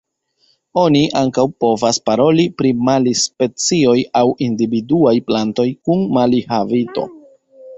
Oni 0.83 1.01
ankaŭ 1.19 1.43
povas 1.63 1.99
paroli 2.09 2.45
pri 2.61 2.71
mali-specioj 2.87 3.95
aŭ 4.23 4.27
individuaj 4.47 5.15
plantoj 5.29 5.67
kun 5.85 6.03
mali-habito. 6.19 7.07